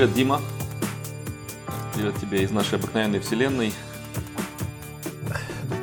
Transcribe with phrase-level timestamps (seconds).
[0.00, 0.40] Привет, Дима.
[1.94, 3.70] Привет тебе из нашей обыкновенной вселенной.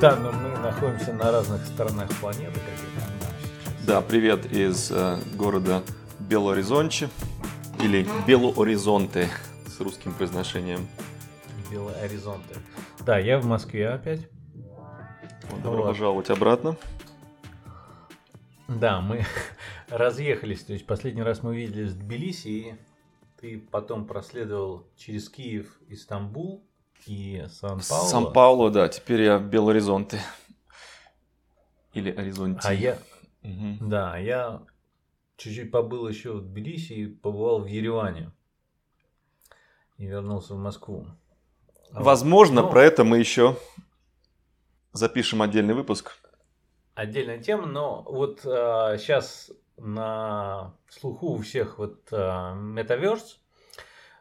[0.02, 2.59] Да, но мы находимся на разных сторонах планеты.
[3.85, 5.84] Да, привет из э, города
[6.17, 7.09] Белоризонче
[7.80, 9.30] или Белооризонте
[9.67, 10.88] с русским произношением.
[11.70, 12.55] Белооризонте.
[13.05, 14.27] Да, я в Москве опять.
[15.52, 15.90] Вот, добро вот.
[15.90, 16.76] пожаловать обратно.
[18.68, 19.27] Да, мы
[19.90, 20.63] разъехались.
[20.63, 22.73] То есть последний раз мы виделись в Тбилиси, и
[23.40, 26.66] ты потом проследовал через Киев и Стамбул
[27.05, 28.08] и Сан-Пауло.
[28.08, 28.90] Сан-Пауло, да.
[28.90, 30.20] Теперь я в Белоризонте.
[31.94, 32.62] Или Оризонте.
[32.63, 32.98] А я...
[33.44, 33.90] Угу.
[33.90, 34.62] Да, я
[35.38, 38.32] чуть-чуть побыл еще в Тбилиси и побывал в Ереване.
[39.98, 41.07] И вернулся в Москву.
[41.91, 42.72] Возможно, вот.
[42.72, 43.57] про это мы еще
[44.91, 46.20] запишем отдельный выпуск
[46.98, 53.37] отдельная тема, но вот э, сейчас на слуху у всех вот э, Metaverse,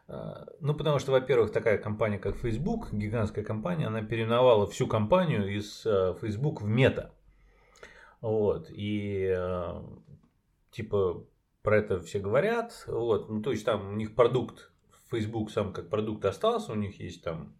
[0.07, 5.53] э, ну, потому что, во-первых, такая компания, как Facebook, гигантская компания, она переименовала всю компанию
[5.53, 7.11] из э, Facebook в Meta.
[8.19, 9.31] Вот, и
[10.71, 11.23] типа
[11.61, 14.71] про это все говорят, вот, ну, то есть там у них продукт,
[15.11, 17.53] Facebook сам как продукт остался, у них есть там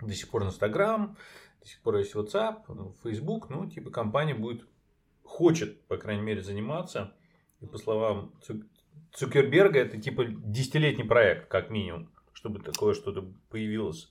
[0.00, 1.16] до сих пор Instagram,
[1.60, 4.66] до сих пор есть WhatsApp, ну, Facebook, ну, типа компания будет,
[5.30, 7.12] хочет, по крайней мере, заниматься.
[7.60, 8.32] И по словам
[9.12, 14.10] Цукерберга, это типа десятилетний проект, как минимум, чтобы такое что-то появилось.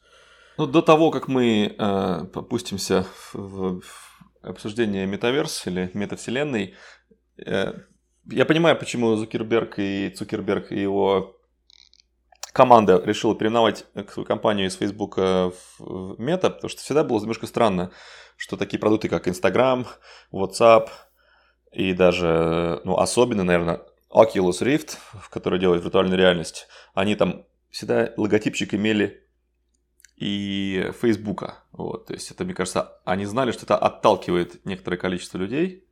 [0.58, 3.84] Ну, до того, как мы э, попустимся в, в
[4.42, 6.74] обсуждение метаверс или метавселенной,
[7.38, 7.74] э,
[8.32, 11.36] я понимаю, почему Зукерберг и Цукерберг и его
[12.54, 17.92] команда решила переименовать свою компанию из Facebook в Meta, потому что всегда было немножко странно,
[18.36, 19.86] что такие продукты, как Instagram,
[20.32, 20.90] WhatsApp
[21.72, 23.82] и даже, ну, особенно, наверное,
[24.12, 29.28] Oculus Rift, в которой делают виртуальную реальность, они там всегда логотипчик имели
[30.16, 31.64] и Фейсбука.
[31.72, 35.86] Вот, то есть это, мне кажется, они знали, что это отталкивает некоторое количество людей,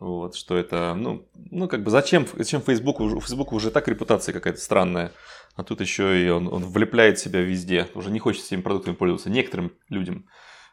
[0.00, 4.32] вот, что это, ну, ну как бы зачем, зачем Facebook, у Facebook уже так репутация
[4.32, 5.12] какая-то странная,
[5.54, 9.30] а тут еще и он, он влепляет себя везде, уже не хочет этими продуктами пользоваться,
[9.30, 10.26] некоторым людям.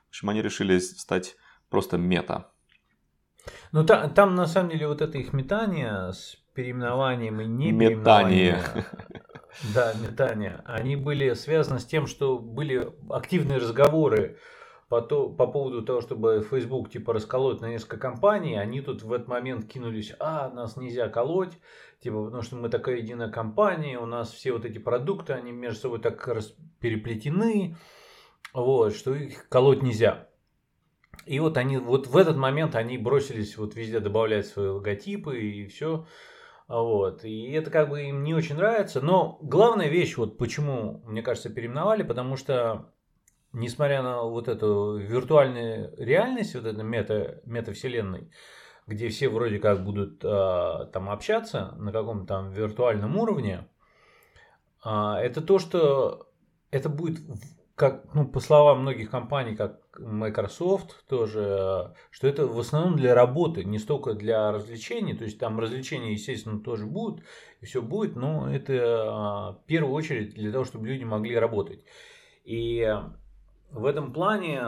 [0.06, 1.36] В общем, они решили стать
[1.70, 2.52] просто мета.
[3.72, 8.60] Ну, та, там на самом деле вот это их метание с переименованием и не Метание.
[9.74, 10.62] Да, метание.
[10.66, 14.38] Они были связаны с тем, что были активные разговоры
[14.90, 19.12] по, то, по поводу того, чтобы Facebook типа расколоть на несколько компаний, они тут в
[19.14, 21.60] этот момент кинулись, а, нас нельзя колоть,
[22.02, 25.82] типа, потому что мы такая единая компания, у нас все вот эти продукты, они между
[25.82, 26.28] собой так
[26.80, 27.76] переплетены,
[28.54, 30.29] вот, что их колоть нельзя.
[31.30, 35.68] И вот они, вот в этот момент они бросились вот везде добавлять свои логотипы и
[35.68, 36.08] все.
[36.68, 37.24] Вот.
[37.24, 39.00] И это как бы им не очень нравится.
[39.00, 42.92] Но главная вещь, вот почему, мне кажется, переименовали, потому что
[43.54, 48.32] несмотря на вот эту виртуальную реальность, вот эту мета, метавселенной,
[48.88, 53.68] где все вроде как будут а, там общаться на каком-то там виртуальном уровне,
[54.84, 56.32] а, это то, что
[56.72, 57.20] это будет,
[57.80, 63.64] как, ну, по словам многих компаний, как Microsoft тоже, что это в основном для работы,
[63.64, 67.24] не столько для развлечений, то есть там развлечения, естественно, тоже будут,
[67.62, 68.74] и все будет, но это
[69.08, 71.86] а, в первую очередь для того, чтобы люди могли работать.
[72.44, 72.86] И
[73.72, 74.62] в этом плане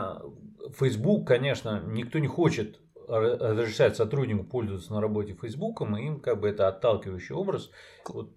[0.80, 6.48] Facebook, конечно, никто не хочет разрешать сотруднику пользоваться на работе Фейсбуком, и им как бы
[6.48, 7.70] это отталкивающий образ.
[8.08, 8.30] Вот,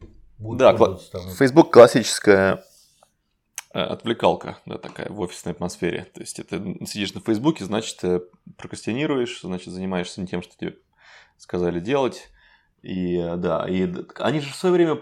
[0.57, 1.21] да, кла- там.
[1.29, 2.61] Facebook классическая
[3.83, 6.05] отвлекалка, да, такая в офисной атмосфере.
[6.13, 8.21] То есть, это сидишь на Фейсбуке, значит, ты
[8.57, 10.77] прокрастинируешь, значит, занимаешься не тем, что тебе
[11.37, 12.29] сказали делать.
[12.81, 15.01] И э, да, и они же в свое время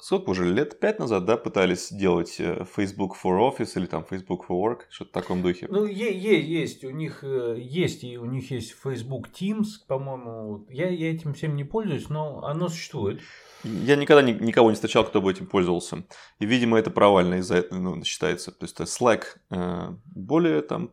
[0.00, 4.46] сколько уже, лет пять назад, да, пытались делать э, Facebook for Office или там Facebook
[4.48, 5.66] for Work, что-то в таком духе?
[5.70, 10.66] Ну, есть, у них э, есть, и у них есть Facebook Teams, по-моему.
[10.70, 13.20] Я, я этим всем не пользуюсь, но оно существует.
[13.64, 16.04] Я никогда ни, никого не встречал, кто бы этим пользовался.
[16.38, 18.52] И, видимо, это провально из-за этого ну, считается.
[18.52, 20.90] То есть Slack э, более там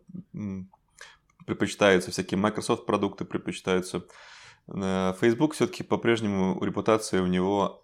[1.45, 4.05] предпочитается, всякие Microsoft продукты предпочитаются.
[4.65, 7.82] Facebook все-таки по-прежнему репутация у него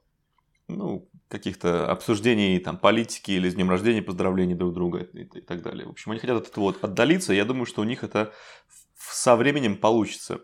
[0.69, 5.62] ну, каких-то обсуждений там, политики или с днем рождения, поздравлений друг друга и, и так
[5.62, 5.86] далее.
[5.86, 8.31] В общем, они хотят от этого вот отдалиться, я думаю, что у них это
[8.98, 10.42] со временем получится.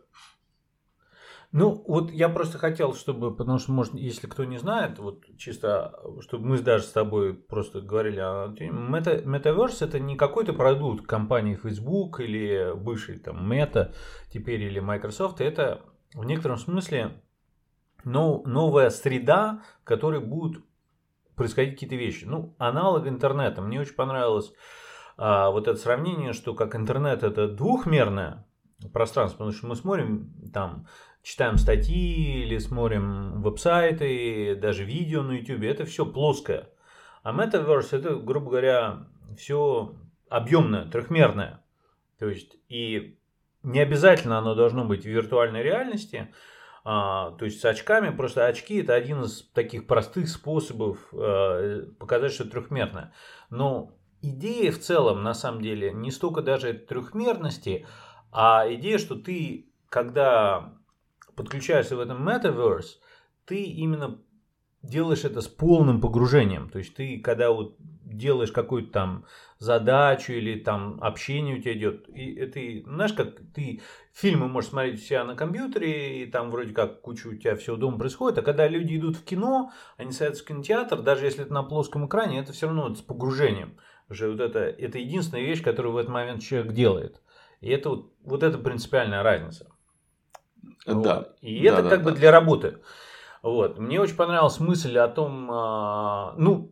[1.51, 5.97] Ну, вот я просто хотел, чтобы, потому что, может, если кто не знает, вот чисто,
[6.19, 11.55] чтобы мы даже с тобой просто говорили о Meta, Metaverse это не какой-то продукт компании
[11.55, 13.93] Facebook или бывший там Meta
[14.33, 15.81] теперь или Microsoft, это
[16.13, 17.21] в некотором смысле
[18.05, 20.63] но, новая среда, в которой будут
[21.35, 22.23] происходить какие-то вещи.
[22.25, 23.61] Ну, аналог интернета.
[23.61, 24.53] Мне очень понравилось
[25.17, 28.45] а, вот это сравнение, что как интернет это двухмерное
[28.93, 30.87] пространство, потому что мы смотрим там,
[31.23, 36.69] читаем статьи или смотрим веб-сайты, даже видео на YouTube, это все плоское.
[37.23, 39.07] А Metaverse это, грубо говоря,
[39.37, 39.95] все
[40.29, 41.63] объемное, трехмерное.
[42.19, 43.17] То есть и
[43.63, 46.31] не обязательно оно должно быть в виртуальной реальности,
[46.87, 52.31] а, то есть с очками, просто очки это один из таких простых способов а, показать,
[52.31, 53.11] что трехмерное.
[53.49, 53.91] Но
[54.21, 57.87] идея в целом, на самом деле, не столько даже трехмерности,
[58.31, 60.75] а идея, что ты, когда
[61.35, 62.99] подключаешься в этом Metaverse,
[63.45, 64.19] ты именно
[64.83, 66.69] делаешь это с полным погружением.
[66.69, 67.77] То есть ты, когда вот
[68.17, 69.25] делаешь какую-то там
[69.59, 72.59] задачу или там общение у тебя идет, и это,
[72.89, 73.81] знаешь, как ты
[74.13, 77.75] фильмы можешь смотреть у себя на компьютере, и там вроде как куча у тебя всего
[77.75, 81.53] дома происходит, а когда люди идут в кино, они садятся в кинотеатр, даже если это
[81.53, 83.77] на плоском экране, это все равно с погружением.
[84.09, 87.21] Уже вот это, это единственная вещь, которую в этот момент человек делает.
[87.61, 89.71] И это вот, вот это принципиальная разница.
[90.85, 90.93] Да.
[90.93, 91.35] Вот.
[91.41, 92.17] И это да, как да, бы да.
[92.17, 92.77] для работы.
[93.41, 93.79] Вот.
[93.79, 96.71] Мне очень понравилась мысль о том, а, ну,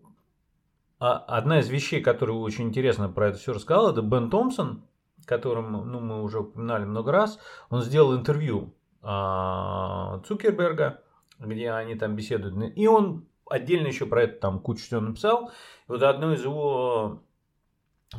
[1.10, 4.84] одна из вещей, которую очень интересно про это все рассказал, это Бен Томпсон,
[5.26, 7.40] которым ну, мы уже упоминали много раз.
[7.70, 11.02] Он сделал интервью а, Цукерберга,
[11.40, 12.56] где они там беседуют.
[12.76, 15.50] И он отдельно еще про это там кучу всего написал.
[15.88, 17.22] И вот одно из его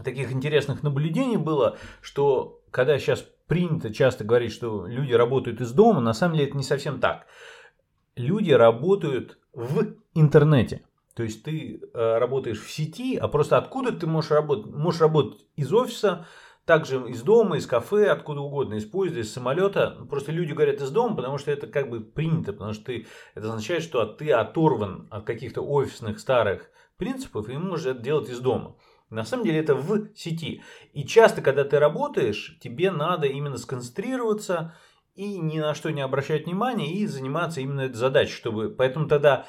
[0.02, 6.00] таких интересных наблюдений было, что когда сейчас принято часто говорить, что люди работают из дома,
[6.00, 7.26] на самом деле это не совсем так.
[8.16, 10.82] Люди работают в интернете.
[11.14, 14.72] То есть ты э, работаешь в сети, а просто откуда ты можешь работать?
[14.72, 16.26] Можешь работать из офиса,
[16.64, 19.98] также из дома, из кафе, откуда угодно, из поезда, из самолета.
[20.08, 23.46] Просто люди говорят из дома, потому что это как бы принято, потому что ты, это
[23.48, 28.76] означает, что ты оторван от каких-то офисных старых принципов и можешь это делать из дома.
[29.10, 30.62] На самом деле это в сети.
[30.92, 34.74] И часто, когда ты работаешь, тебе надо именно сконцентрироваться
[35.14, 38.70] и ни на что не обращать внимания и заниматься именно этой задачей, чтобы...
[38.70, 39.46] Поэтому тогда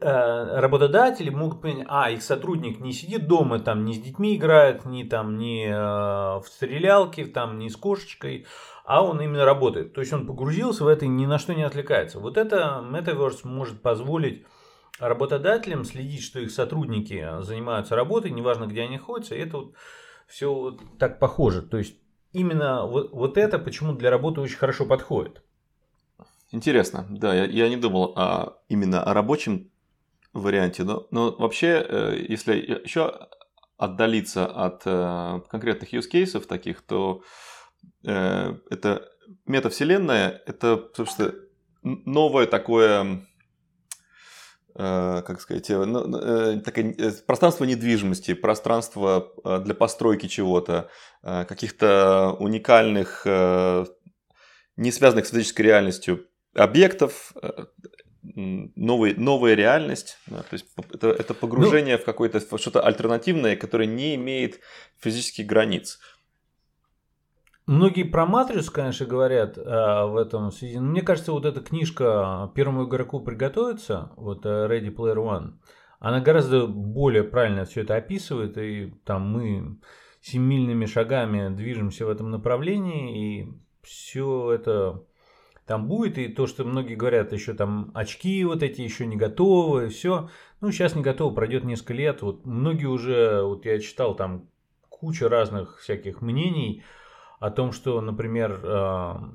[0.00, 5.04] работодатели могут понять, а, их сотрудник не сидит дома, там, не с детьми играет, не
[5.04, 8.46] там, не э, в стрелялке, там, не с кошечкой,
[8.84, 9.92] а он именно работает.
[9.92, 12.18] То есть он погрузился в это и ни на что не отвлекается.
[12.18, 14.44] Вот это Metaverse может позволить
[14.98, 19.74] работодателям следить, что их сотрудники занимаются работой, неважно, где они находятся, и это вот
[20.26, 21.62] все вот так похоже.
[21.62, 21.96] То есть
[22.32, 25.42] именно вот, вот это почему для работы очень хорошо подходит.
[26.52, 29.70] Интересно, да, я, я не думал о, именно о рабочем
[30.32, 33.28] варианте, но, но вообще, э, если еще
[33.76, 37.22] отдалиться от э, конкретных use cases таких, то
[38.04, 39.08] э, это
[39.46, 41.34] метавселенная, это, собственно,
[41.82, 43.26] новое такое,
[44.74, 46.62] как сказать, такое
[47.26, 49.32] пространство недвижимости, пространство
[49.64, 50.90] для постройки чего-то,
[51.22, 57.66] каких-то уникальных, не связанных с физической реальностью объектов, э,
[58.22, 60.18] новый, новая реальность.
[60.26, 64.60] Да, то есть это, это погружение ну, в какое-то что-то альтернативное, которое не имеет
[64.98, 65.98] физических границ.
[67.66, 70.78] Многие про матрицу, конечно, говорят а, в этом связи.
[70.78, 75.52] Но мне кажется, вот эта книжка первому игроку приготовиться, вот э, Ready Player One,
[76.00, 79.78] она гораздо более правильно все это описывает, и там мы
[80.20, 83.52] семимильными шагами движемся в этом направлении, и
[83.82, 85.04] все это
[85.70, 89.88] там будет, и то, что многие говорят, еще там очки вот эти еще не готовы,
[89.88, 90.28] все.
[90.60, 92.22] Ну, сейчас не готово, пройдет несколько лет.
[92.22, 94.48] Вот многие уже, вот я читал там
[94.88, 96.82] куча разных всяких мнений
[97.38, 99.30] о том, что, например, а,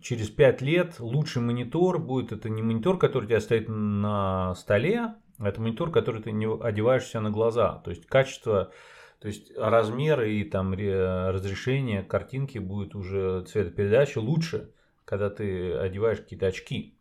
[0.00, 5.16] через 5 лет лучший монитор будет, это не монитор, который у тебя стоит на столе,
[5.36, 7.82] а это монитор, который ты не одеваешься на глаза.
[7.84, 8.72] То есть качество,
[9.20, 14.70] то есть размер и там разрешение картинки будет уже цветопередача лучше
[15.04, 16.98] когда ты одеваешь какие-то очки.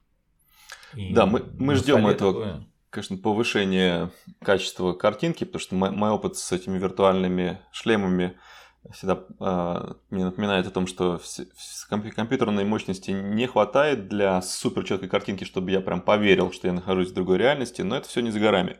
[0.95, 2.67] И да, мы, мы ждем этого, такое...
[2.89, 8.37] конечно, повышения качества картинки, потому что мой, мой опыт с этими виртуальными шлемами
[8.91, 15.09] всегда э, мне напоминает о том, что в, компьютерной мощности не хватает для супер четкой
[15.09, 18.31] картинки, чтобы я прям поверил, что я нахожусь в другой реальности, но это все не
[18.31, 18.77] за горами.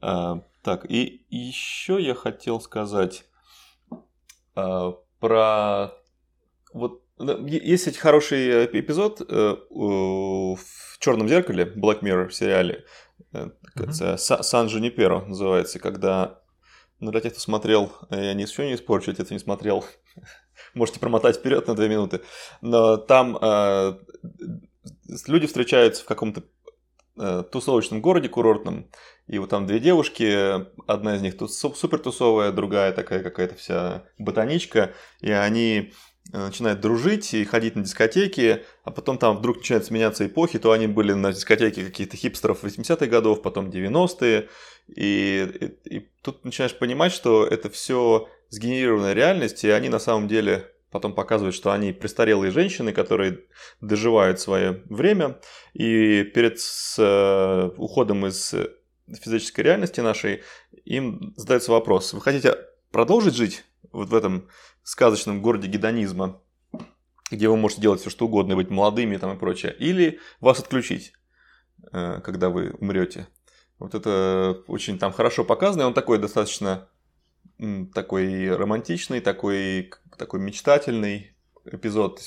[0.00, 3.24] Э, так, и еще я хотел сказать
[4.56, 5.92] э, про
[6.72, 10.58] вот есть эти хороший э, эпизод э, в
[10.98, 12.84] Черном зеркале, Black Mirror в сериале.
[13.32, 14.16] Mm-hmm.
[14.16, 16.40] Сан Джуниперо называется, когда
[17.00, 19.84] ну, для тех, кто смотрел, я ничего не испорчу, те, кто не смотрел,
[20.74, 22.22] можете промотать вперед на две минуты.
[22.60, 23.98] Но там э,
[25.26, 26.44] люди встречаются в каком-то
[27.18, 28.88] э, тусовочном городе курортном,
[29.26, 34.94] и вот там две девушки, одна из них супер тусовая, другая такая какая-то вся ботаничка,
[35.20, 35.92] и они
[36.32, 40.86] начинают дружить и ходить на дискотеки, а потом там вдруг начинают сменяться эпохи, то они
[40.86, 44.48] были на дискотеке каких-то хипстеров 80-х годов, потом 90-е,
[44.88, 50.28] и, и, и тут начинаешь понимать, что это все сгенерированная реальность, и они на самом
[50.28, 53.40] деле потом показывают, что они престарелые женщины, которые
[53.80, 55.40] доживают свое время,
[55.72, 58.54] и перед с, э, уходом из
[59.20, 60.42] физической реальности нашей
[60.84, 62.56] им задается вопрос, вы хотите
[62.90, 64.48] продолжить жить вот в этом
[64.82, 66.40] сказочном городе гедонизма,
[67.30, 71.12] где вы можете делать все что угодно, быть молодыми там и прочее, или вас отключить,
[71.92, 73.28] э, когда вы умрете.
[73.78, 76.88] Вот это очень там хорошо показано, и он такой достаточно
[77.94, 82.20] такой романтичный, такой, такой мечтательный эпизод.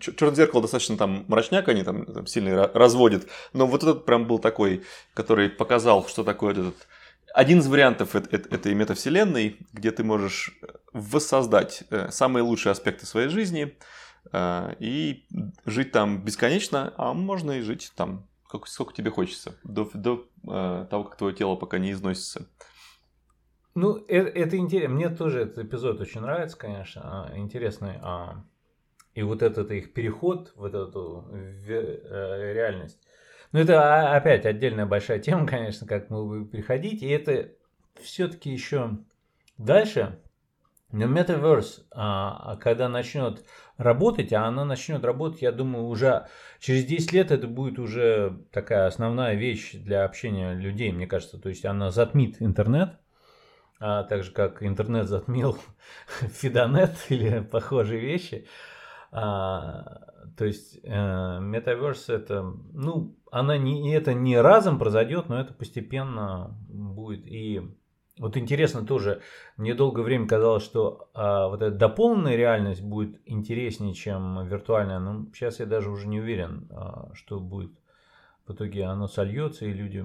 [0.00, 3.26] Черное зеркало достаточно там мрачняк, они там, там сильно разводят.
[3.52, 6.74] Но вот этот прям был такой, который показал, что такое этот
[7.34, 10.58] один из вариантов этой метавселенной, где ты можешь
[10.92, 13.76] воссоздать э, самые лучшие аспекты своей жизни
[14.32, 15.26] э, и
[15.64, 18.26] жить там бесконечно, а можно и жить там
[18.66, 22.48] сколько, тебе хочется, до, до э, того, как твое тело пока не износится.
[23.74, 24.94] Ну, это, это интересно.
[24.94, 27.02] Мне тоже этот эпизод очень нравится, конечно.
[27.04, 27.98] А, интересный.
[28.02, 28.44] А,
[29.14, 31.28] и вот этот их переход в эту
[31.66, 32.98] реальность.
[33.52, 37.02] Но это опять отдельная большая тема, конечно, как мы будем переходить.
[37.02, 37.52] И это
[38.02, 38.98] все-таки еще
[39.56, 40.20] дальше.
[40.92, 43.44] Но Metaverse, а, когда начнет
[43.76, 46.26] работать, а она начнет работать, я думаю, уже
[46.58, 51.38] через 10 лет это будет уже такая основная вещь для общения людей, мне кажется.
[51.40, 52.98] То есть она затмит интернет
[53.82, 55.56] а так же как интернет затмил
[56.20, 58.46] Фидонет или похожие вещи.
[59.10, 60.02] А,
[60.36, 62.42] то есть метаверс это,
[62.72, 67.26] ну, она не, это не разом произойдет, но это постепенно будет.
[67.26, 67.62] И
[68.20, 69.22] вот интересно тоже,
[69.56, 74.98] мне долгое время казалось, что а, вот эта дополненная реальность будет интереснее, чем виртуальная.
[74.98, 77.72] Но сейчас я даже уже не уверен, а, что будет
[78.46, 80.04] в итоге оно сольется и люди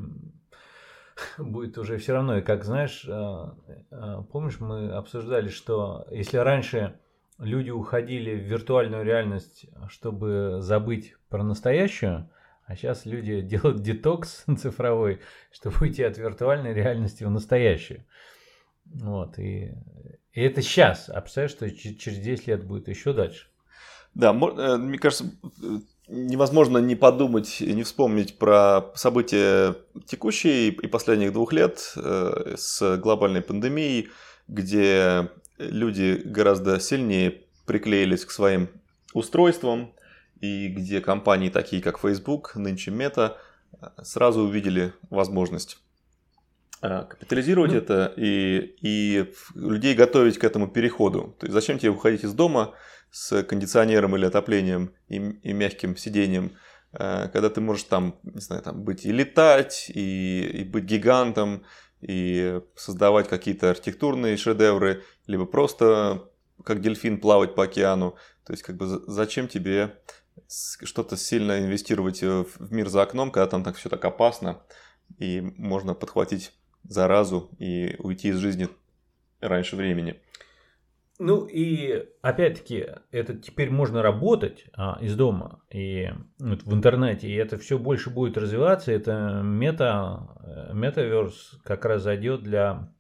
[1.38, 2.38] будет уже все равно.
[2.38, 3.58] И как знаешь, а,
[3.92, 6.98] а, помнишь, мы обсуждали, что если раньше
[7.38, 12.30] люди уходили в виртуальную реальность, чтобы забыть про настоящую,
[12.66, 18.06] а сейчас люди делают детокс цифровой, чтобы уйти от виртуальной реальности в настоящую.
[18.86, 19.74] Вот, и,
[20.34, 21.10] и это сейчас.
[21.10, 23.48] А представляешь, что через 10 лет будет еще дальше.
[24.14, 25.26] Да, э, мне кажется,
[26.08, 33.42] невозможно не подумать не вспомнить про события текущие и последних двух лет э, с глобальной
[33.42, 34.10] пандемией,
[34.48, 38.70] где люди гораздо сильнее приклеились к своим
[39.14, 39.94] устройствам,
[40.46, 43.38] и где компании такие, как Facebook, нынче Meta,
[44.02, 45.78] сразу увидели возможность
[46.82, 51.36] э, капитализировать ну, это и, и людей готовить к этому переходу.
[51.40, 52.74] То есть зачем тебе уходить из дома,
[53.12, 56.52] с кондиционером или отоплением и, и мягким сиденьем,
[56.94, 61.64] э, когда ты можешь там, не знаю, там быть и летать, и, и быть гигантом,
[62.02, 66.30] и создавать какие-то архитектурные шедевры, либо просто
[66.64, 68.16] как дельфин плавать по океану.
[68.46, 69.98] То есть, как бы зачем тебе
[70.48, 74.62] что-то сильно инвестировать в мир за окном, когда там так все так опасно,
[75.18, 78.70] и можно подхватить заразу и уйти из жизни
[79.40, 80.20] раньше времени.
[81.18, 87.36] Ну и опять-таки, это теперь можно работать а, из дома и вот, в интернете, и
[87.36, 88.92] это все больше будет развиваться.
[88.92, 92.94] Это мета, метаверс как раз зайдет для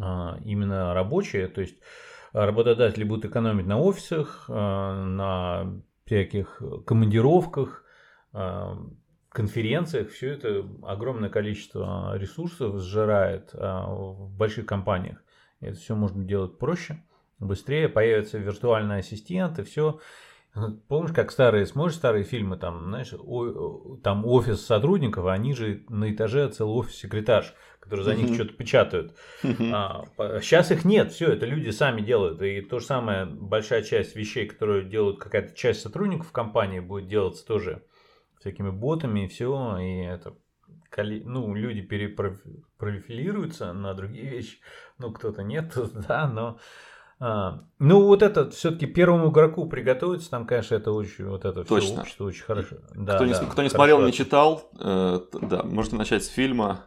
[0.00, 1.78] а, именно рабочие, то есть
[2.32, 7.84] работодатели будут экономить на офисах, а, на всяких командировках,
[8.32, 8.78] а,
[9.28, 15.22] конференциях, все это огромное количество ресурсов сжирает а, в больших компаниях.
[15.60, 17.02] Это все можно делать проще
[17.38, 20.00] быстрее, появится виртуальный ассистент и все.
[20.88, 25.84] Помнишь, как старые, смотришь старые фильмы, там, знаешь, о, там офис сотрудников, а они же
[25.88, 29.14] на этаже целый офис секретарш, который за них что-то печатают.
[29.72, 30.04] А,
[30.40, 32.42] сейчас их нет, все, это люди сами делают.
[32.42, 37.46] И то же самое, большая часть вещей, которые делают какая-то часть сотрудников компании, будет делаться
[37.46, 37.82] тоже
[38.40, 39.78] всякими ботами и все.
[39.78, 40.34] И это
[40.96, 44.58] ну, люди перепрофилируются на другие вещи.
[44.98, 45.72] Ну, кто-то нет,
[46.08, 46.58] да, но
[47.20, 51.74] а, ну, вот это все-таки первому игроку приготовиться, там, конечно, это очень, вот это все
[51.74, 52.02] Точно.
[52.02, 52.76] общество очень хорошо.
[52.94, 56.86] Да, кто, не, да, кто не смотрел, не читал, э, да, можете начать с фильма.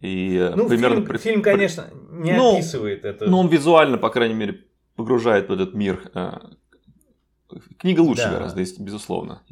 [0.00, 1.04] И э, ну, примерно...
[1.04, 3.26] фильм, фильм, конечно, не ну, описывает это.
[3.26, 4.64] Но он визуально, по крайней мере,
[4.94, 6.08] погружает в этот мир.
[6.14, 6.38] Э,
[7.78, 8.32] книга лучше да.
[8.32, 9.42] гораздо, безусловно.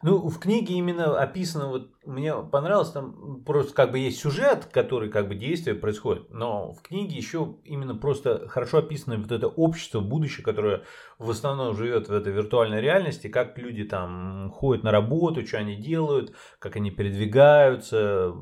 [0.00, 5.10] Ну, в книге именно описано, вот мне понравилось, там просто как бы есть сюжет, который
[5.10, 9.98] как бы действие происходит, но в книге еще именно просто хорошо описано вот это общество,
[9.98, 10.82] будущее, которое
[11.18, 15.74] в основном живет в этой виртуальной реальности, как люди там ходят на работу, что они
[15.74, 18.32] делают, как они передвигаются,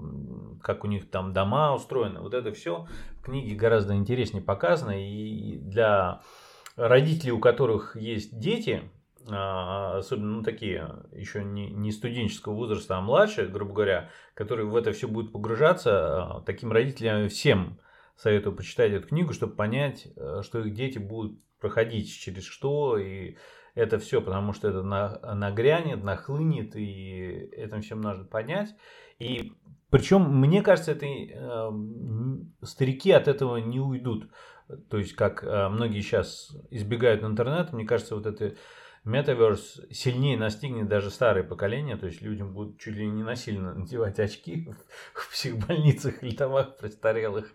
[0.63, 2.21] как у них там дома устроены.
[2.21, 2.87] Вот это все
[3.21, 6.21] в книге гораздо интереснее показано, и для
[6.77, 8.83] родителей, у которых есть дети,
[9.29, 14.93] особенно ну, такие еще не, не студенческого возраста, а младшие, грубо говоря, которые в это
[14.93, 17.79] все будут погружаться, а, таким родителям всем
[18.17, 23.37] советую почитать эту книгу, чтобы понять, э, что их дети будут проходить через что, и
[23.75, 28.75] это все, потому что это нагрянет, нахлынет, и этим всем нужно понять.
[29.19, 29.53] И
[29.91, 31.71] причем, мне кажется, это, э,
[32.63, 34.31] старики от этого не уйдут.
[34.91, 38.57] То есть, как э, многие сейчас избегают интернета, мне кажется, вот это
[39.07, 44.19] Метаверс сильнее настигнет даже старое поколение, то есть людям будут чуть ли не насильно надевать
[44.19, 44.69] очки
[45.15, 47.47] в психбольницах или домах престарелых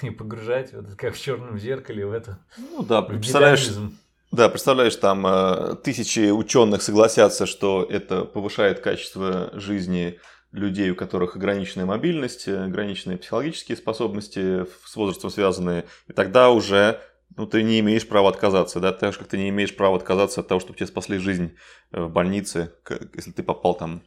[0.00, 2.38] и погружать, вот как в черном зеркале, в это.
[2.56, 3.68] Ну да, представляешь,
[4.32, 10.18] да, представляешь, там э, тысячи ученых согласятся, что это повышает качество жизни
[10.50, 17.02] людей, у которых ограниченная мобильность, ограниченные психологические способности с возрастом связанные, и тогда уже
[17.36, 20.40] ну, ты не имеешь права отказаться, да, так же, как ты не имеешь права отказаться
[20.40, 21.54] от того, чтобы тебе спасли жизнь
[21.92, 22.72] э, в больнице,
[23.14, 24.02] если ты попал там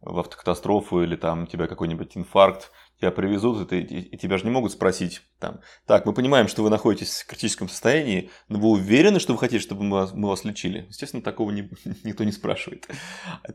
[0.00, 4.44] в автокатастрофу или там у тебя какой-нибудь инфаркт, тебя привезут, и, ты, и тебя же
[4.44, 8.68] не могут спросить, там, так, мы понимаем, что вы находитесь в критическом состоянии, но вы
[8.68, 10.86] уверены, что вы хотите, чтобы мы вас, мы вас лечили?
[10.88, 11.70] Естественно, такого не,
[12.04, 12.86] никто не спрашивает.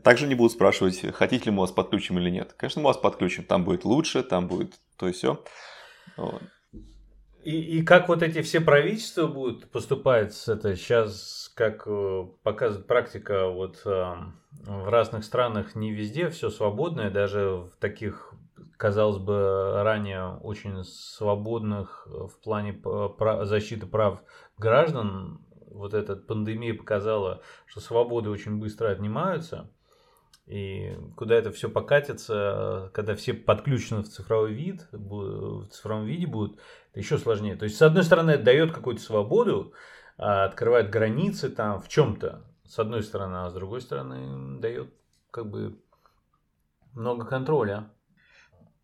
[0.02, 2.52] Также не будут спрашивать, хотите ли мы вас подключим или нет.
[2.56, 5.42] Конечно, мы вас подключим, там будет лучше, там будет то и все.
[6.16, 6.42] Вот.
[7.42, 12.86] И, и как вот эти все правительства будут поступать с это сейчас, как э, показывает
[12.86, 14.14] практика, вот э,
[14.52, 18.34] в разных странах не везде все свободное, даже в таких,
[18.76, 22.78] казалось бы, ранее очень свободных в плане
[23.44, 24.20] защиты прав
[24.58, 29.70] граждан, вот эта пандемия показала, что свободы очень быстро отнимаются.
[30.50, 36.58] И куда это все покатится, когда все подключены в цифровой вид, в цифровом виде будут,
[36.90, 37.54] это еще сложнее.
[37.54, 39.72] То есть, с одной стороны, это дает какую-то свободу,
[40.18, 44.92] а, открывает границы там в чем-то, с одной стороны, а с другой стороны, дает
[45.30, 45.78] как бы
[46.94, 47.88] много контроля.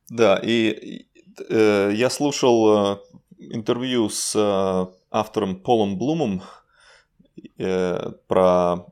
[0.09, 1.09] Да, и
[1.51, 2.99] э, я слушал э,
[3.39, 6.43] интервью с э, автором Полом Блумом
[7.59, 8.87] э, про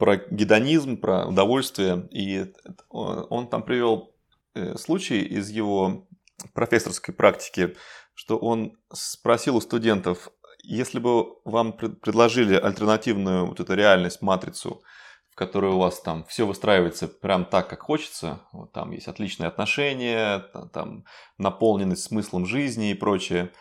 [0.00, 2.08] про гедонизм, про удовольствие.
[2.10, 2.52] И
[2.88, 4.16] он там привел
[4.54, 6.08] э, случай из его
[6.54, 7.76] профессорской практики,
[8.14, 10.30] что он спросил у студентов,
[10.64, 14.82] если бы вам предложили альтернативную вот эту реальность, матрицу,
[15.30, 19.48] в которой у вас там все выстраивается прям так, как хочется, вот там есть отличные
[19.48, 20.40] отношения,
[20.72, 21.04] там
[21.36, 23.52] наполненность смыслом жизни и прочее,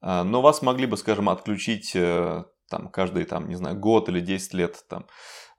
[0.00, 4.20] а, но вас могли бы, скажем, отключить э, там каждый, там, не знаю, год или
[4.20, 5.06] 10 лет, там,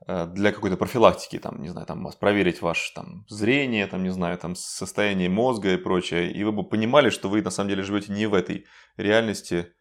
[0.10, 4.56] для какой-то профилактики, там, не знаю, там, проверить ваше там, зрение, там, не знаю, там,
[4.56, 8.26] состояние мозга и прочее, и вы бы понимали, что вы на самом деле живете не
[8.26, 8.66] в этой
[8.98, 9.74] реальности,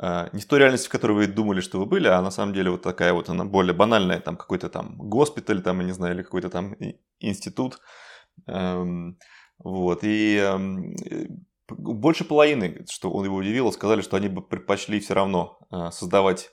[0.00, 2.54] э, не в той реальности, в которой вы думали, что вы были, а на самом
[2.54, 6.14] деле вот такая вот она более банальная, там какой-то там госпиталь, там, я не знаю,
[6.14, 6.74] или какой-то там
[7.20, 7.78] институт.
[8.46, 9.18] Эм,
[9.58, 10.94] вот, и эм,
[11.68, 16.50] больше половины, что он его удивило, сказали, что они бы предпочли все равно э, создавать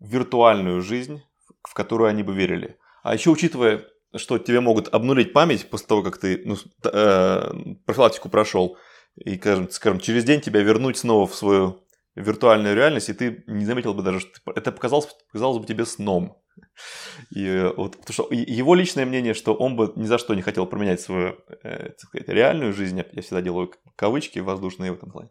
[0.00, 1.22] виртуальную жизнь,
[1.62, 2.78] в которую они бы верили.
[3.02, 3.84] А еще учитывая,
[4.16, 7.52] что тебе могут обнулить память после того, как ты ну, э,
[7.86, 8.76] профилактику прошел,
[9.16, 13.64] и, скажем, скажем, через день тебя вернуть снова в свою виртуальную реальность, и ты не
[13.64, 16.39] заметил бы даже, что это показалось, показалось бы тебе сном.
[17.30, 20.66] И вот, потому что его личное мнение, что он бы ни за что не хотел
[20.66, 25.30] променять свою э, так сказать, реальную жизнь, я всегда делаю кавычки воздушные в этом плане,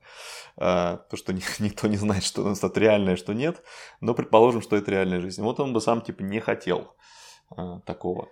[0.57, 3.63] э, то, что никто не знает, что это реальное, что нет,
[4.01, 5.41] но предположим, что это реальная жизнь.
[5.41, 6.95] Вот он бы сам типа не хотел
[7.57, 8.29] э, такого.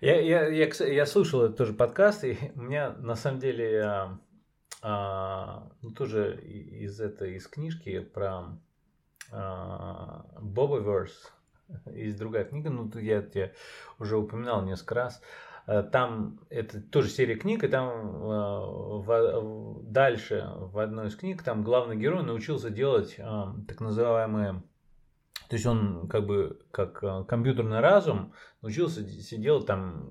[0.00, 4.18] Я, я, я, я слушал этот тоже подкаст, и у меня на самом деле а,
[4.82, 8.58] а, ну, тоже из этой из книжки про
[9.32, 11.30] а, Bobbyverse,
[11.92, 13.54] есть другая книга, ну, я тебе
[13.98, 15.22] уже упоминал несколько раз.
[15.66, 18.30] Э, там это тоже серия книг, и там э,
[19.00, 23.22] в, дальше в одной из книг там главный герой научился делать э,
[23.68, 24.62] так называемые
[25.48, 30.10] то есть он как бы как компьютерный разум научился делать там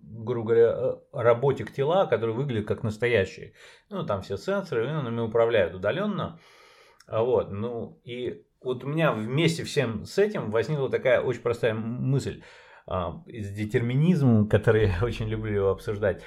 [0.00, 3.54] грубо говоря, работик тела, которые выглядят как настоящие.
[3.88, 6.38] Ну, там все сенсоры, он ими управляют удаленно.
[7.06, 12.42] Вот, ну, и вот у меня вместе всем с этим возникла такая очень простая мысль.
[12.86, 16.22] а, с детерминизмом, который я очень люблю обсуждать.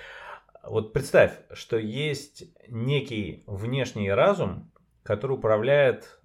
[0.64, 4.72] Вот представь, что есть некий внешний разум,
[5.04, 6.22] который управляет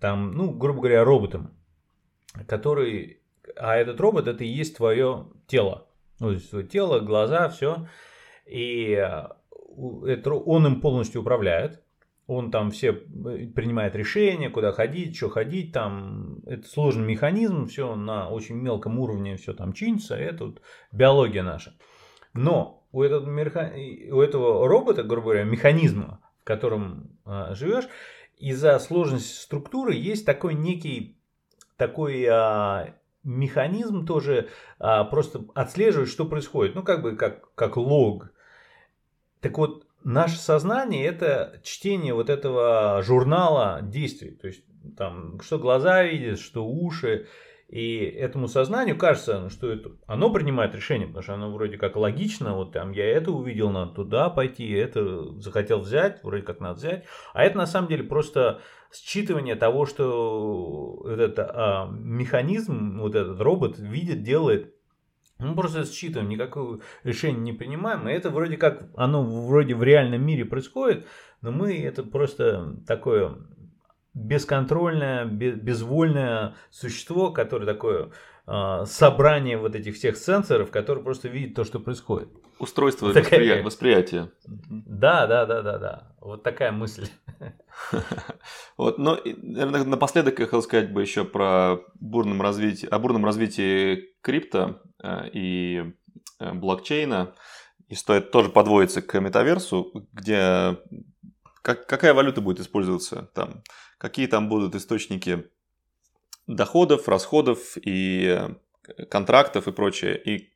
[0.00, 1.56] там, ну, грубо говоря, роботом,
[2.46, 3.22] который,
[3.56, 5.88] а этот робот это и есть твое тело,
[6.20, 7.88] ну, то есть твое тело, глаза, все,
[8.44, 11.82] и это, он им полностью управляет,
[12.26, 17.94] он там все э, принимает решения, куда ходить, что ходить, там это сложный механизм, все
[17.94, 20.62] на очень мелком уровне все там чинится, это вот
[20.92, 21.74] биология наша.
[22.32, 27.88] Но у этого, у этого робота, грубо говоря, механизма, в котором а, живешь,
[28.38, 31.18] из-за сложности структуры есть такой некий
[31.76, 38.32] такой а, механизм тоже а, просто отслеживать, что происходит, ну как бы как, как лог.
[39.40, 44.30] Так вот, наше сознание это чтение вот этого журнала действий.
[44.30, 44.62] То есть
[44.96, 47.26] там что глаза видят, что уши.
[47.68, 52.54] И этому сознанию кажется, что это, оно принимает решение, потому что оно вроде как логично,
[52.54, 57.04] вот там я это увидел, надо туда пойти, это захотел взять, вроде как надо взять.
[57.34, 58.60] А это на самом деле просто
[58.92, 64.75] считывание того, что этот а, механизм, вот этот робот видит, делает,
[65.38, 68.08] мы просто считываем, никакого решения не принимаем.
[68.08, 71.06] И это вроде как, оно вроде в реальном мире происходит,
[71.42, 73.36] но мы это просто такое
[74.14, 78.10] бесконтрольное, безвольное существо, которое такое
[78.46, 82.28] э, собрание вот этих всех сенсоров, которые просто видит то, что происходит.
[82.58, 83.62] Устройство такая...
[83.62, 84.30] восприятия.
[84.46, 86.12] Да, да, да, да, да.
[86.20, 87.08] Вот такая мысль.
[88.76, 94.14] Вот, но, наверное, напоследок я хотел сказать бы еще про бурном развитии, о бурном развитии
[94.20, 95.92] крипто э, и
[96.40, 97.34] э, блокчейна.
[97.88, 100.76] И стоит тоже подвоиться к метаверсу, где
[101.62, 103.62] как, какая валюта будет использоваться там,
[103.98, 105.48] какие там будут источники
[106.46, 108.48] доходов, расходов и
[108.88, 110.20] э, контрактов и прочее.
[110.22, 110.55] И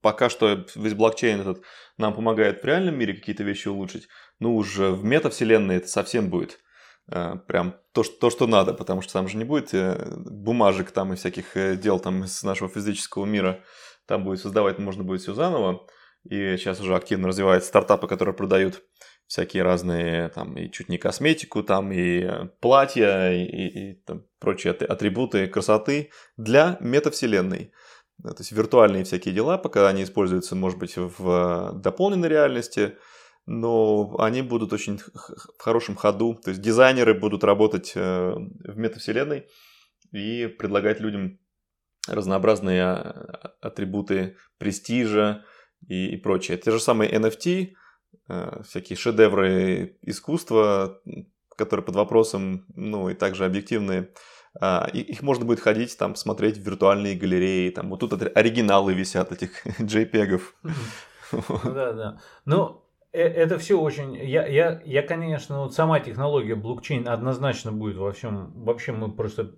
[0.00, 1.62] пока что весь блокчейн этот
[1.96, 6.58] нам помогает в реальном мире какие-то вещи улучшить, ну уже в метавселенной это совсем будет
[7.12, 10.90] э, прям то что, то, что надо, потому что там же не будет э, бумажек
[10.90, 13.62] там и всяких э, дел там из нашего физического мира.
[14.06, 15.86] Там будет создавать, можно будет все заново.
[16.28, 18.82] И сейчас уже активно развиваются стартапы, которые продают
[19.26, 24.72] всякие разные, там, и чуть не косметику, там, и платья, и, и, и там, прочие
[24.72, 27.72] атрибуты красоты для метавселенной.
[28.22, 32.96] То есть виртуальные всякие дела, пока они используются, может быть, в дополненной реальности,
[33.46, 36.34] но они будут очень в хорошем ходу.
[36.34, 39.46] То есть дизайнеры будут работать э, в метавселенной
[40.12, 41.38] и предлагать людям
[42.08, 45.44] разнообразные а, атрибуты престижа
[45.88, 46.58] и, и прочее.
[46.58, 47.72] Те же самые NFT,
[48.28, 51.00] э, всякие шедевры искусства,
[51.56, 54.04] которые под вопросом, ну и также объективные, а,
[54.92, 59.66] их можно будет ходить, там, смотреть в виртуальные галереи, там, вот тут оригиналы висят этих
[59.78, 60.40] JPEG.
[61.64, 62.20] Да, да.
[62.44, 62.82] Ну,
[63.12, 64.16] э, это все очень...
[64.16, 68.52] Я, я, я, конечно, вот сама технология блокчейн однозначно будет во всем...
[68.64, 69.54] Вообще мы просто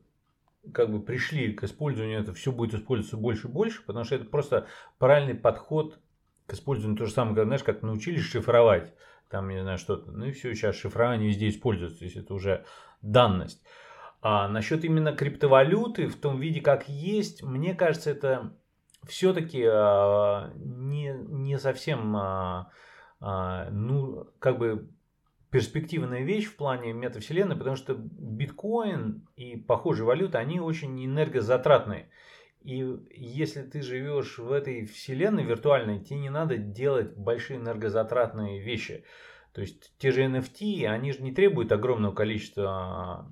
[0.72, 4.26] как бы пришли к использованию, это все будет использоваться больше и больше, потому что это
[4.26, 5.98] просто правильный подход
[6.46, 6.98] к использованию.
[6.98, 8.92] То же самое, как, знаешь, как научились шифровать,
[9.28, 10.12] там, не знаю, что-то.
[10.12, 12.64] Ну и все, сейчас шифрование везде используется, то есть это уже
[13.00, 13.62] данность.
[14.22, 18.56] А насчет именно криптовалюты в том виде, как есть, мне кажется, это
[19.04, 22.70] все-таки а, не, не совсем а,
[23.20, 24.88] а, ну, как бы
[25.50, 32.08] перспективная вещь в плане метавселенной, потому что биткоин и похожие валюты, они очень энергозатратные.
[32.62, 39.04] И если ты живешь в этой вселенной виртуальной, тебе не надо делать большие энергозатратные вещи.
[39.52, 43.28] То есть те же NFT, они же не требуют огромного количества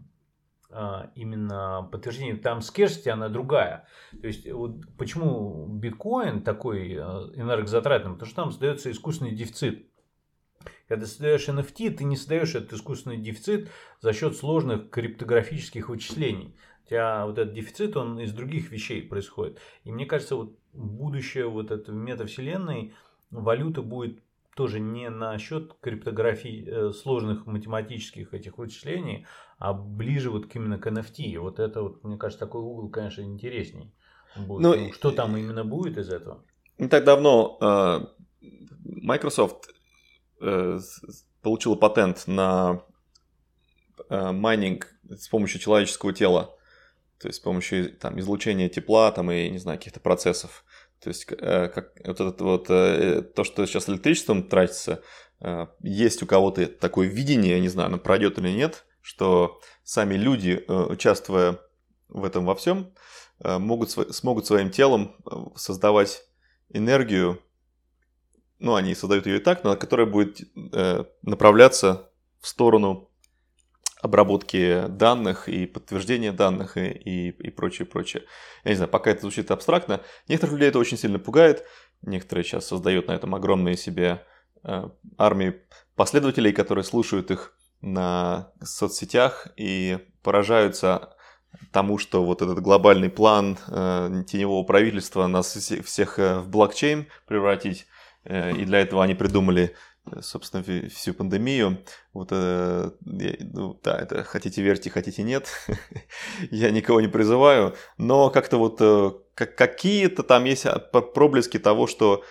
[1.15, 3.89] именно подтверждение, там скерсти она другая.
[4.21, 8.13] То есть вот почему биткоин такой а, энергозатратный?
[8.13, 9.87] Потому что там создается искусственный дефицит.
[10.89, 16.57] Когда создаешь NFT, ты не создаешь этот искусственный дефицит за счет сложных криптографических вычислений.
[16.85, 19.61] У тебя вот этот дефицит, он из других вещей происходит.
[19.85, 22.95] И мне кажется, вот будущее вот этой метавселенной
[23.31, 24.21] валюта будет
[24.57, 29.27] тоже не на счет криптографии э, сложных математических этих вычислений,
[29.61, 31.23] а ближе вот к именно к NFT.
[31.23, 33.95] И вот это вот, мне кажется, такой угол, конечно, интересней
[34.35, 34.63] будет.
[34.63, 36.43] Ну, ну, что там именно будет из этого?
[36.79, 38.01] Не так давно э,
[38.85, 39.69] Microsoft
[40.41, 40.79] э,
[41.43, 42.83] получила патент на
[44.09, 46.57] э, майнинг с помощью человеческого тела.
[47.21, 50.65] То есть с помощью там, излучения тепла там, и, не знаю, каких-то процессов.
[51.03, 55.03] То есть, э, как вот это вот, э, то, что сейчас электричеством тратится,
[55.41, 60.15] э, есть у кого-то такое видение, я не знаю, оно пройдет или нет, что сами
[60.15, 61.59] люди, участвуя
[62.09, 62.93] в этом во всем,
[63.43, 65.17] могут, смогут своим телом
[65.57, 66.23] создавать
[66.69, 67.43] энергию,
[68.59, 70.41] ну, они создают ее и так, но которая будет
[71.23, 72.11] направляться
[72.41, 73.11] в сторону
[74.03, 78.25] обработки данных и подтверждения данных и, и, и прочее, прочее.
[78.65, 80.01] Я не знаю, пока это звучит абстрактно.
[80.29, 81.67] Некоторых людей это очень сильно пугает.
[82.03, 84.25] Некоторые сейчас создают на этом огромные себе
[84.65, 85.61] э, армии
[85.97, 91.15] последователей, которые слушают их на соцсетях и поражаются
[91.73, 97.87] тому, что вот этот глобальный план э, теневого правительства нас всех э, в блокчейн превратить,
[98.25, 99.75] э, и для этого они придумали
[100.21, 101.79] собственно, всю пандемию.
[102.13, 105.49] Вот, э, ну, да, это хотите верьте, хотите нет.
[106.51, 110.67] Я никого не призываю, но как-то вот э, как, какие-то там есть
[111.15, 112.25] проблески того, что,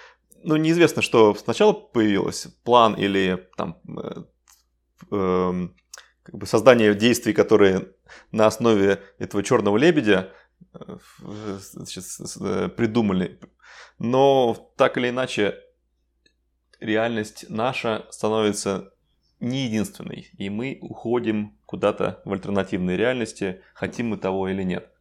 [0.43, 4.23] ну, неизвестно, что сначала появилось, план или там э, э,
[5.09, 7.93] как бы создание действий, которые
[8.31, 10.31] на основе этого черного лебедя
[10.73, 10.97] э,
[11.59, 12.03] значит,
[12.75, 13.39] придумали.
[13.97, 15.55] Но так или иначе,
[16.79, 18.93] реальность наша становится
[19.39, 24.91] не единственной, и мы уходим куда-то в альтернативные реальности, хотим мы того или нет.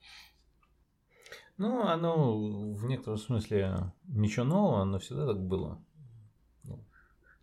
[1.56, 5.82] Ну, оно в некотором смысле ничего нового, но всегда так было.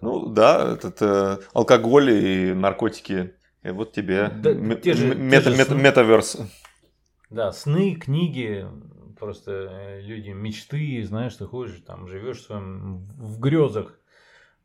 [0.05, 5.51] Ну да, этот э, алкоголь и наркотики, и вот тебе да, те же, мета, те
[5.51, 6.37] же мета, метаверс.
[7.29, 8.67] Да, сны, книги,
[9.19, 13.99] просто э, люди мечты, знаешь, ты ходишь там, живешь в своем в грезах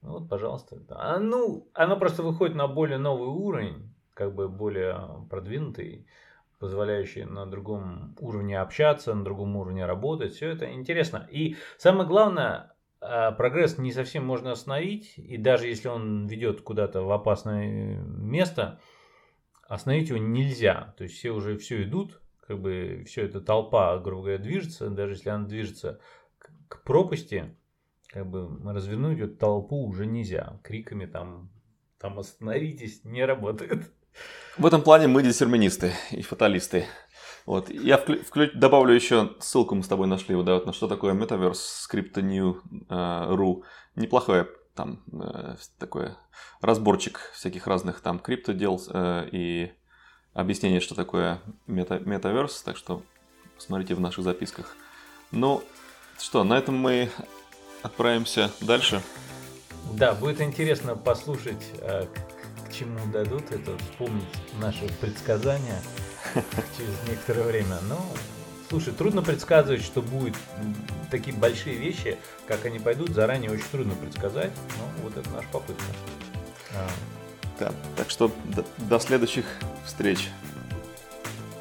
[0.03, 0.79] ну, вот, пожалуйста.
[0.91, 6.07] А, ну, оно просто выходит на более новый уровень, как бы более продвинутый,
[6.59, 10.35] позволяющий на другом уровне общаться, на другом уровне работать.
[10.35, 11.29] Все это интересно.
[11.31, 12.70] И самое главное,
[13.37, 18.81] прогресс не совсем можно остановить, и даже если он ведет куда-то в опасное место,
[19.69, 20.95] остановить его нельзя.
[20.97, 25.13] То есть все уже все идут, как бы все это толпа, грубо говоря, движется, даже
[25.15, 26.01] если она движется
[26.69, 27.57] к пропасти,
[28.09, 30.59] как бы развернуть эту толпу уже нельзя.
[30.63, 31.51] Криками там,
[31.99, 33.93] там остановитесь, не работает.
[34.59, 36.85] В этом плане мы детерминисты и фаталисты.
[37.51, 37.69] Вот.
[37.69, 40.87] Я вклю- вклю- добавлю еще ссылку, мы с тобой нашли, вот, да, вот на что
[40.87, 41.59] такое Metaverse,
[41.93, 43.57] Crypto.new.ru.
[43.59, 46.11] Э, Неплохое там э, такой
[46.61, 49.73] разборчик всяких разных там криптодел э, и
[50.33, 53.03] объяснение, что такое мета- Metaverse, так что
[53.59, 54.77] смотрите в наших записках.
[55.33, 55.65] Ну,
[56.21, 57.11] что, на этом мы
[57.83, 59.03] отправимся дальше.
[59.95, 62.07] Да, будет интересно послушать, э,
[62.69, 65.83] к чему дадут это, вспомнить наши предсказания
[66.77, 67.79] через некоторое время.
[67.89, 68.05] Но,
[68.69, 70.35] слушай, трудно предсказывать, что будут
[71.11, 74.53] такие большие вещи, как они пойдут, заранее очень трудно предсказать.
[74.79, 75.85] Но вот это наша попытка.
[76.75, 76.89] А.
[77.59, 79.45] Да, так что до, до следующих
[79.85, 80.31] встреч.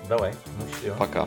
[0.08, 0.96] Давай, ну все.
[0.96, 1.26] Пока.